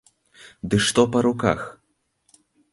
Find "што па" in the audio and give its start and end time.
0.87-1.23